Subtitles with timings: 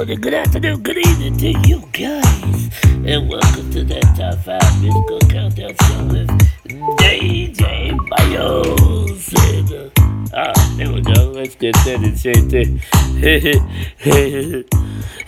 [0.00, 2.70] morning, good afternoon, good evening to you guys.
[3.04, 6.30] And welcome to that Top 5 Musical Countdown Show with
[6.96, 9.34] DJ Myles.
[9.52, 9.90] And, uh,
[10.34, 11.32] ah, there we go.
[11.32, 12.64] Let's get that in shape there.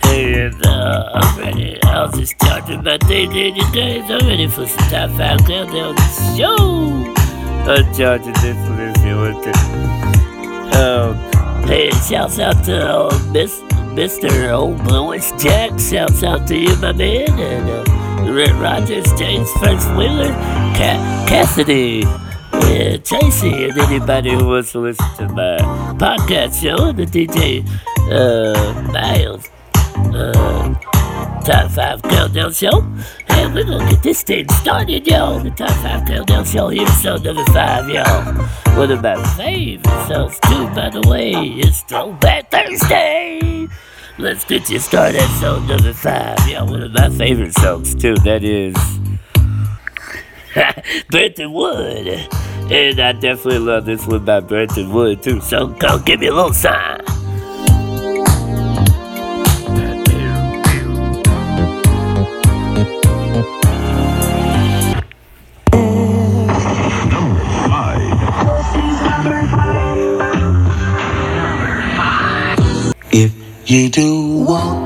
[0.09, 1.79] and uh, I'm ready.
[1.83, 4.09] I was just charging my day there, you guys.
[4.09, 5.95] I'm ready for some Top 5 Countdown
[6.35, 7.13] Show.
[7.69, 8.57] I'm charging this
[9.05, 9.51] you want to.
[10.81, 11.32] Um,
[11.65, 13.59] hey, shouts out to uh, Miss
[13.93, 14.51] Mr.
[14.51, 17.29] Old Bluish Jack, shouts out to you, my man.
[17.39, 20.33] And uh, Red Rogers, James First Wheeler,
[20.77, 22.03] Ca- Cassidy,
[22.51, 25.57] and Tracy, and anybody who wants to listen to my
[25.97, 27.63] podcast show, the DJ
[28.11, 29.49] uh, Myles.
[30.13, 30.73] Uh,
[31.43, 32.87] Top 5 Countdown Show.
[33.27, 35.39] And we're gonna get this thing started, y'all.
[35.39, 36.69] The Top 5 Countdown Show.
[36.69, 38.33] Here's song number 5, y'all.
[38.77, 41.33] One of my favorite songs, too, by the way.
[41.33, 43.67] It's Throwback Thursday.
[44.17, 46.47] Let's get you started song number 5.
[46.47, 48.15] Yeah, one of my favorite songs, too.
[48.23, 48.75] That is.
[51.09, 52.07] Brenton Wood.
[52.71, 55.41] And I definitely love this one by Brenton Wood, too.
[55.41, 57.01] So go give me a little sign.
[73.65, 74.82] You do want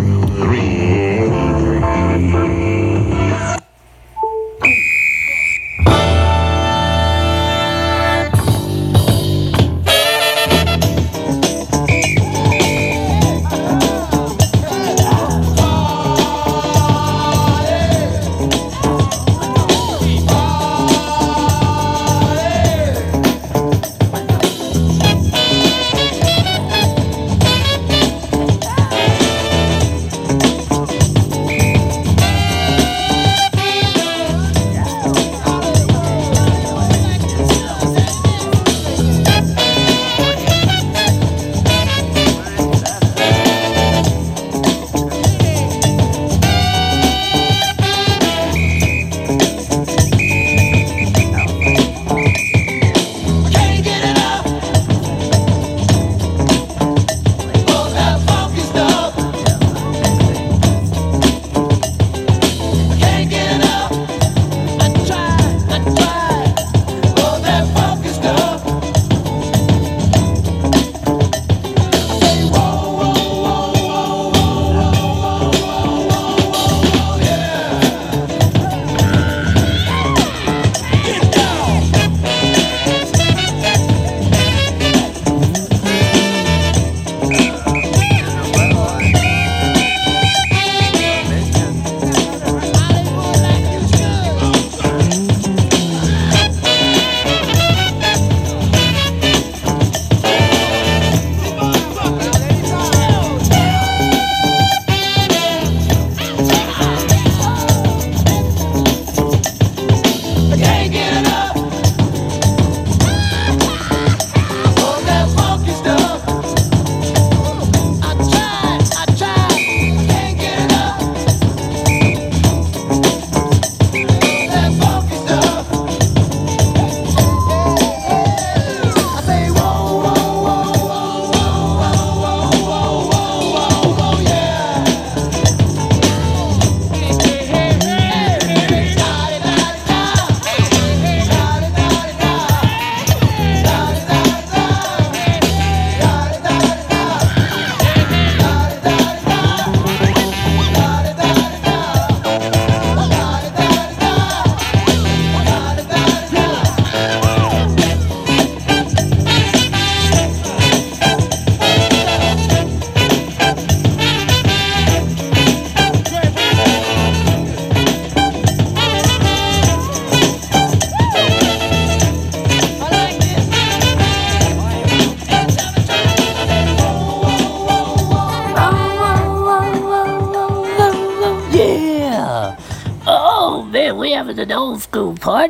[0.00, 1.13] three.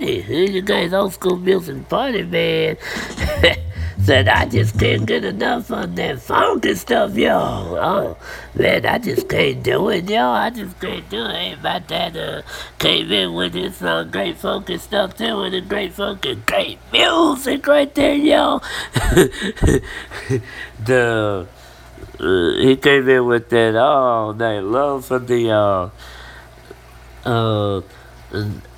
[0.04, 0.52] Party.
[0.52, 2.76] You guys old school music party, man.
[4.02, 7.38] Said I just can't get enough of that funky stuff, yo.
[7.38, 8.16] Oh
[8.54, 10.30] man, I just can't do it, yo.
[10.30, 11.34] I just can't do it.
[11.34, 12.42] Hey, my dad uh,
[12.78, 17.66] came in with his uh, great funky stuff too, and the great funky, great music
[17.66, 18.60] right there, yo.
[20.84, 21.46] the
[22.20, 25.90] uh, he came in with that all night long from the uh
[27.24, 27.80] uh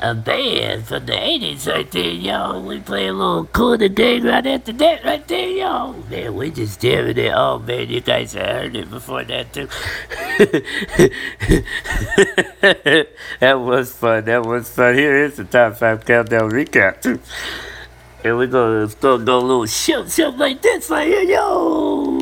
[0.00, 2.60] a band from the 80s right there, yo.
[2.60, 5.92] We play a little cool gang right after that right there, yo.
[6.10, 7.32] Man, we just jamming it.
[7.34, 9.68] Oh, man, you guys heard it before that, too.
[13.40, 14.24] that was fun.
[14.26, 14.94] That was fun.
[14.94, 17.20] Here is the top five countdown recap, too.
[18.24, 22.15] And we're gonna, gonna go a little show, show like this right here, yo.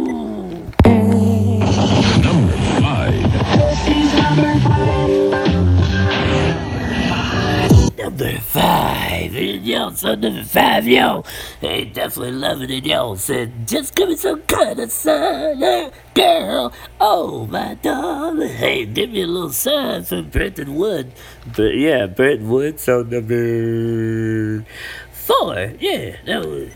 [8.05, 11.25] Number five, yo, so number five, yo,
[11.63, 13.15] hey, definitely loving it, yo.
[13.15, 16.71] Said, just give me some kind of sign, eh, girl.
[17.01, 21.13] Oh my darling, hey, give me a little sign from Brenton Wood.
[21.57, 22.79] But yeah, Brenton Wood.
[22.79, 24.67] So number
[25.11, 26.73] four, yeah, that was.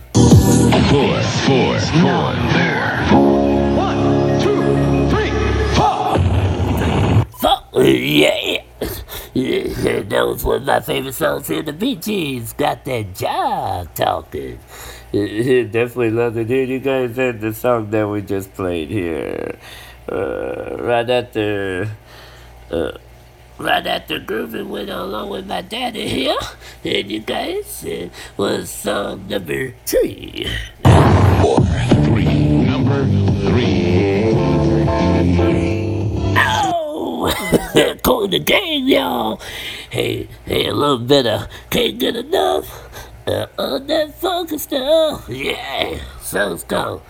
[0.88, 2.32] Four, four, four.
[2.56, 3.04] There.
[3.76, 5.30] One, two, three,
[5.76, 6.16] four.
[7.38, 8.62] Fuck, yeah.
[9.35, 10.00] yeah.
[10.00, 12.52] That was one of my favorite songs here, the Bee Gees.
[12.54, 14.58] Got that job talking.
[15.12, 19.58] Definitely love to hear you guys and the song that we just played here.
[20.11, 21.90] Uh, right after,
[22.70, 22.92] uh,
[23.58, 26.37] right after grooving went along with my daddy here,
[26.85, 30.47] and you guys uh, was song number three.
[31.42, 31.61] Four,
[32.04, 32.64] Three.
[32.64, 33.04] Number
[33.50, 33.88] three.
[37.78, 37.94] Ow!
[38.02, 39.40] Kool and the Gang, y'all.
[39.88, 42.66] Hey, hey, a little bit of can't get enough
[43.26, 45.28] uh, on that funky stuff.
[45.28, 47.02] Yeah, sounds called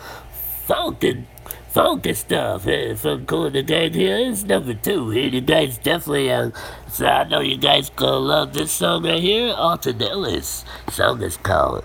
[0.67, 1.25] funky,
[1.71, 2.65] funky stuff.
[2.65, 4.19] Hey, from Kool and the Gang here.
[4.19, 5.09] It's number two.
[5.09, 6.51] Hey, you guys definitely, uh,
[6.91, 9.55] so I know you guys gonna love this song right here.
[9.55, 9.99] Alton.
[10.91, 11.83] Song is called,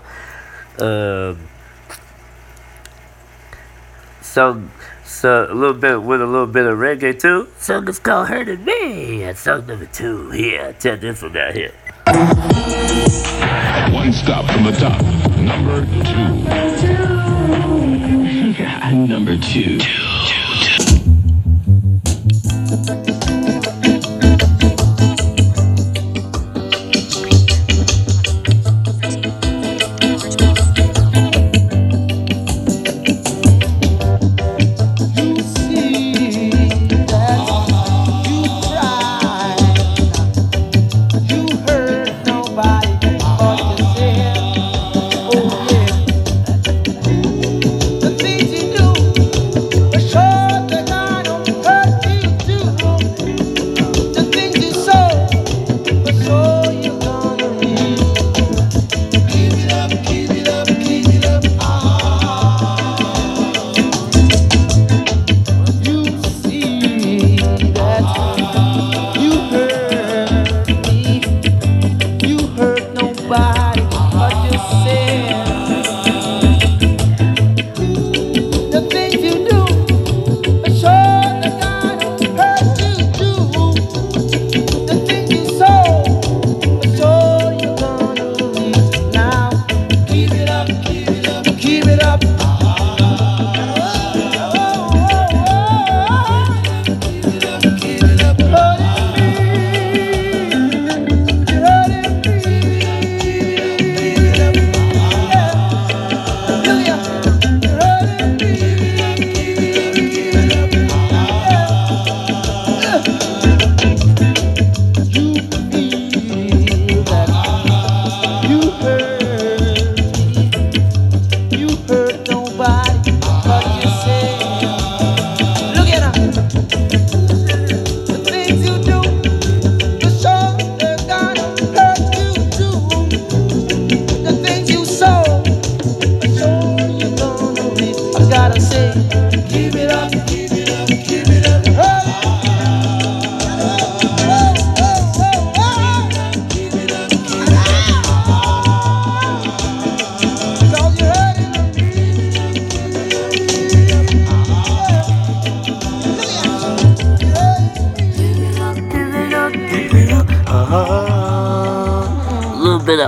[0.78, 1.48] um,
[4.20, 4.70] song
[5.14, 7.48] so a little bit with a little bit of reggae too.
[7.58, 9.20] Song is called Hurting Me.
[9.20, 10.30] That's song number two.
[10.34, 11.72] Yeah, check this one out here.
[13.94, 15.00] One stop from the top.
[15.38, 16.34] Number two.
[19.06, 19.78] Number two.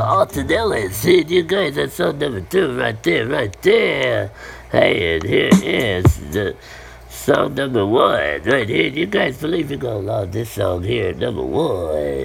[0.02, 0.96] Alton Ellis.
[0.96, 4.30] See, you guys, that's song number two right there, right there.
[4.70, 6.56] Hey, and here is the
[7.08, 8.88] song number one right here.
[8.88, 12.24] You guys believe you're gonna love this song here, number one.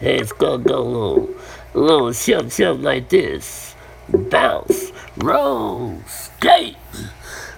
[0.00, 1.28] Hey, it's gonna go a little,
[1.74, 3.74] a little shum shum like this.
[4.08, 6.76] Bounce, roll, skate.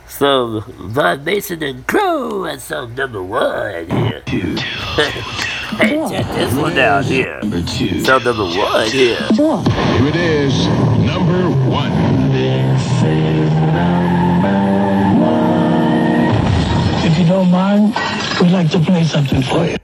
[0.08, 4.22] So, Vaughan Mason and Crew, that's song number one here.
[4.26, 4.56] Two.
[5.80, 7.38] Hey, check this one out here.
[7.40, 8.04] Number two.
[8.04, 9.16] Song number one here.
[9.16, 10.66] Here it is.
[10.66, 11.90] Number one.
[17.02, 17.94] If you don't mind,
[18.40, 19.79] we'd like to play something for you.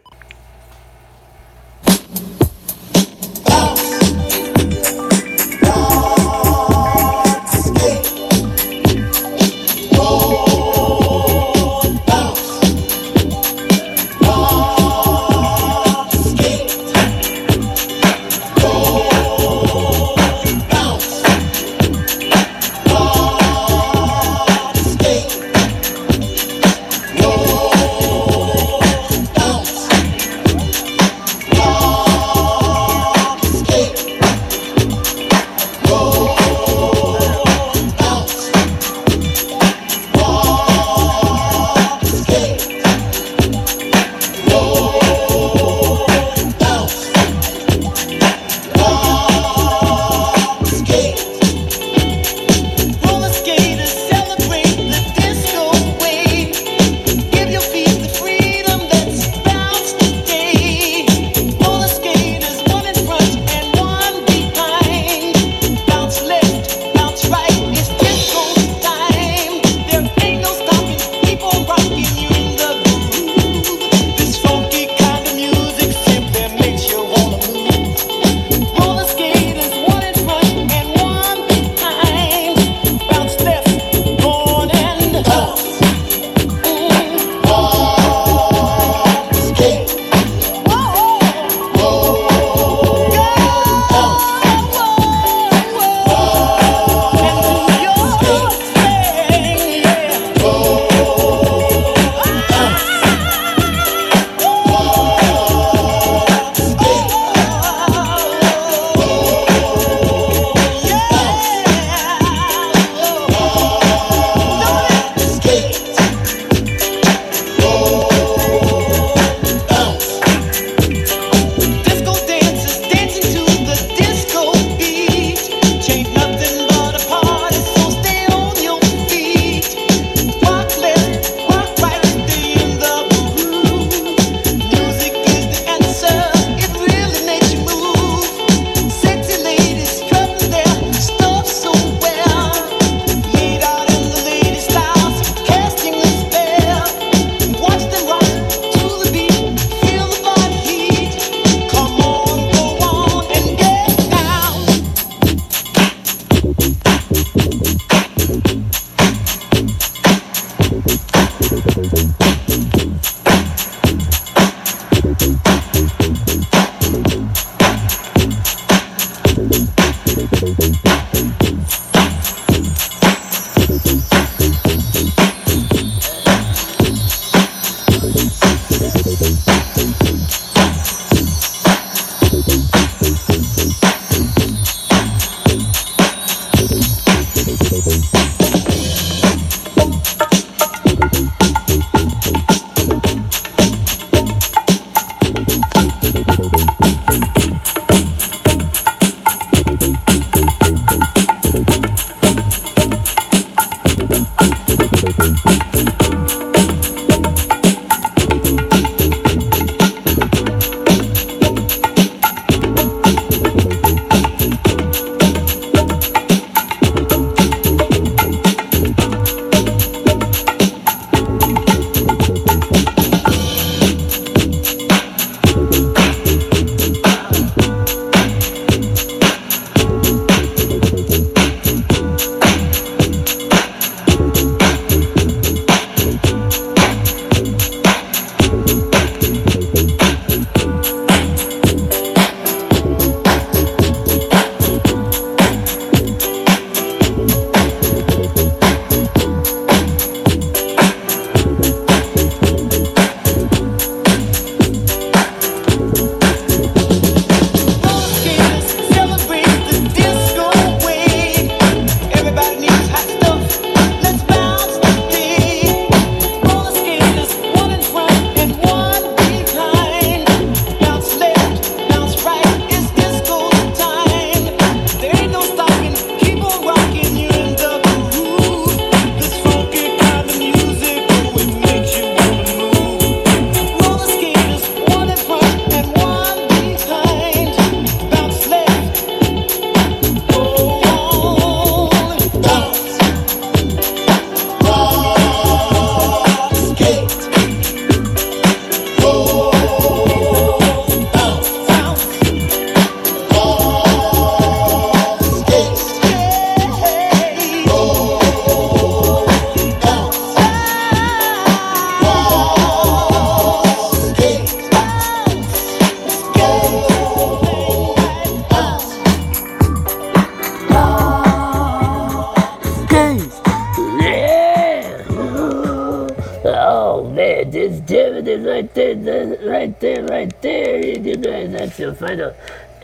[328.44, 330.86] Right there, that- right there, right there.
[330.98, 332.34] You guys, that's your final.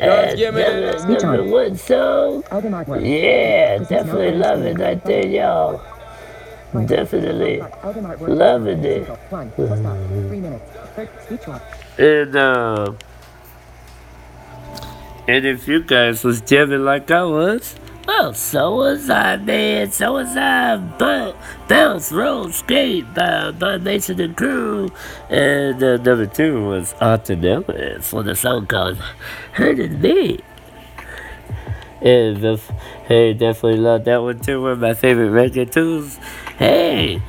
[0.01, 2.43] Uh, number, number one song.
[3.01, 5.81] Yeah, definitely not love it right there, y'all.
[6.87, 7.63] Definitely
[8.21, 9.07] loving it.
[9.07, 9.17] Single.
[9.29, 9.51] One.
[9.53, 9.97] Full stop.
[10.09, 10.71] Three minutes.
[10.97, 11.09] Third.
[11.27, 11.63] Speech walk.
[11.99, 12.93] And uh,
[15.29, 19.91] and if you guys was jamming like I was, well, so was I, man.
[19.93, 20.77] So was I.
[20.77, 21.37] But
[21.69, 24.91] bounce, roll, skate by by Mason and Crew.
[25.31, 28.99] And uh, number two was Ellis for the song called
[29.53, 30.41] "Hurting Me."
[32.01, 32.59] And
[33.07, 34.63] hey, definitely love that one too.
[34.63, 36.19] One of my favorite record tunes.
[36.59, 37.23] Hey,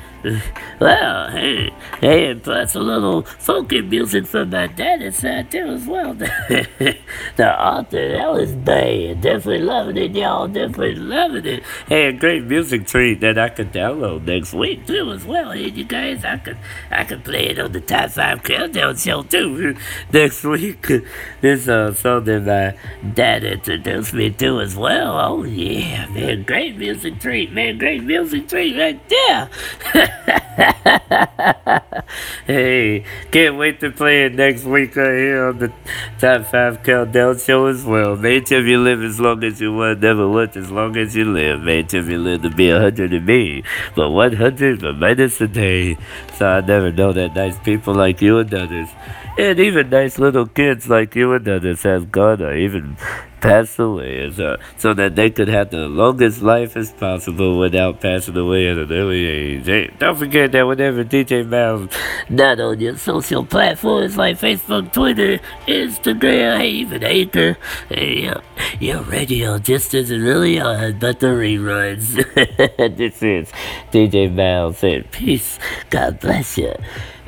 [0.84, 1.70] well, hey,
[2.02, 6.12] hey, plus a little funky music from my daddy's side too as well.
[6.14, 6.98] the
[7.38, 9.22] Arthur Ellis bad.
[9.22, 10.46] definitely loving it, y'all.
[10.46, 11.62] Definitely loving it.
[11.88, 15.52] Hey, a great music treat that I could download next week too as well.
[15.52, 16.58] Hey, you guys, I could,
[16.90, 19.76] I could play it on the Top Five Countdown Show too
[20.12, 20.86] next week.
[21.40, 25.18] This uh, song that my dad introduced me to as well.
[25.18, 30.40] Oh yeah, man, great music treat, man, great music treat right there.
[32.46, 35.72] hey, can't wait to play it next week right here on the
[36.20, 38.14] Top 5 Countdown Show as well.
[38.14, 41.24] Make sure you live as long as you want, never want as long as you
[41.24, 41.62] live.
[41.62, 43.64] Make sure you live to be a 100 and me,
[43.96, 45.98] but 100 but minus a day.
[46.36, 48.90] So I never know that nice people like you and others,
[49.36, 52.96] and even nice little kids like you and others has gone or even
[53.44, 58.00] passed away as, uh, so that they could have the longest life as possible without
[58.00, 59.66] passing away at an early age.
[59.66, 61.94] Hey, don't forget that whenever DJ Mouse
[62.30, 67.58] not on your social platforms like Facebook, Twitter, Instagram, even Anchor,
[67.90, 68.40] hey, uh,
[68.80, 72.14] your radio just isn't really on, but the reruns.
[72.96, 73.52] this is
[73.92, 75.58] DJ Mouse saying peace,
[75.90, 76.72] God bless you,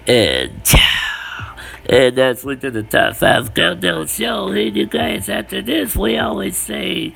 [0.06, 1.15] and ciao.
[1.88, 4.50] And that's with the top five countdown show.
[4.50, 7.14] Hey, you guys, after this, we always say,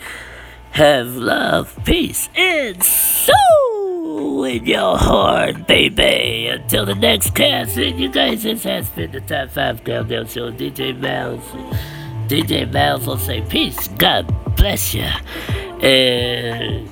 [0.70, 6.46] have love, peace, and soul in your heart, baby.
[6.46, 10.52] Until the next cast, and you guys, this has been the top five countdown show.
[10.52, 11.44] DJ Mouse.
[12.28, 15.08] DJ Mouse will say, peace, God bless you.
[15.82, 16.88] And.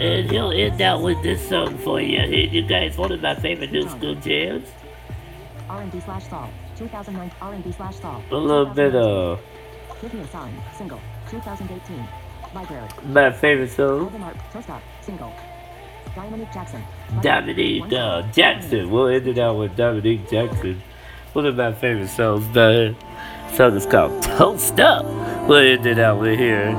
[0.00, 2.20] And he'll end out with this song for you.
[2.20, 4.66] Hey, you guys, one of my favorite new school jams.
[5.68, 6.48] R&B slash Saul.
[6.80, 8.22] 2009 R&B slash Saul.
[8.30, 9.38] A little bit of
[10.00, 10.54] Give me a sign.
[10.76, 10.98] Single.
[11.28, 12.08] 2018.
[12.54, 12.88] Library.
[13.04, 14.00] my favorite song.
[14.00, 14.36] Alden Art.
[14.50, 14.82] Toast up.
[15.02, 15.32] Single.
[16.16, 16.82] Dominique Jackson.
[17.22, 18.90] Dominique uh, Jackson.
[18.90, 20.82] We'll end it out with Dominique Jackson.
[21.34, 22.48] One of my favorite songs.
[22.54, 22.96] The
[23.52, 25.04] song is called Toast Up.
[25.46, 26.70] We'll end it out with here.